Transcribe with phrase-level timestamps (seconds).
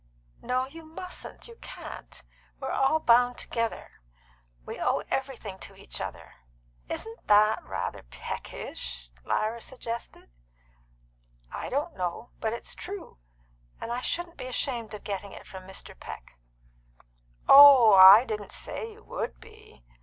[0.41, 2.23] "No, you mustn't; you can't.
[2.59, 3.91] We are all bound together;
[4.65, 6.37] we owe everything to each other."
[6.89, 10.31] "Isn't that rather Peckish?" Lyra suggested.
[11.51, 12.31] "I don't know.
[12.39, 13.19] But it's true,
[13.79, 13.79] Lyra.
[13.79, 15.93] And I shouldn't be ashamed of getting it from Mr.
[15.99, 16.35] Peck."
[17.47, 19.83] "Oh, I didn't say you would be."